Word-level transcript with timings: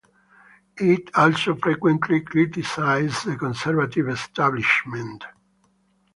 It 0.79 1.11
also 1.13 1.53
frequently 1.57 2.21
criticized 2.21 3.23
the 3.27 3.35
conservative 3.35 4.09
establishment. 4.09 5.25